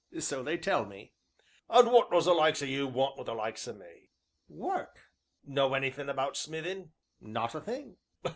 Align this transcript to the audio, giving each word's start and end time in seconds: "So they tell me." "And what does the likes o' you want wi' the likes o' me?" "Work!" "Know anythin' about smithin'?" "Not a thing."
"So 0.19 0.41
they 0.41 0.57
tell 0.57 0.83
me." 0.85 1.13
"And 1.69 1.91
what 1.91 2.09
does 2.09 2.25
the 2.25 2.33
likes 2.33 2.63
o' 2.63 2.65
you 2.65 2.87
want 2.87 3.17
wi' 3.17 3.23
the 3.23 3.35
likes 3.35 3.67
o' 3.67 3.73
me?" 3.73 4.09
"Work!" 4.49 4.97
"Know 5.45 5.75
anythin' 5.75 6.09
about 6.09 6.35
smithin'?" 6.37 6.91
"Not 7.19 7.53
a 7.53 7.61
thing." 7.61 7.97